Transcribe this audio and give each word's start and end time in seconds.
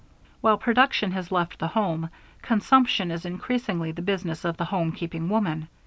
While 0.41 0.57
production 0.57 1.11
has 1.11 1.31
left 1.31 1.59
the 1.59 1.67
home, 1.67 2.09
consumption 2.41 3.11
is 3.11 3.23
increasingly 3.23 3.91
the 3.91 4.01
business 4.01 4.43
of 4.43 4.57
the 4.57 4.65
home 4.65 4.93
keeping 4.93 5.29
woman. 5.29 5.67